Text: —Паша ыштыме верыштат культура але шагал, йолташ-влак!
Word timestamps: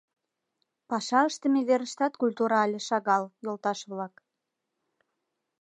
—Паша 0.89 1.19
ыштыме 1.29 1.61
верыштат 1.69 2.13
культура 2.21 2.57
але 2.65 2.79
шагал, 2.87 3.23
йолташ-влак! 3.43 4.13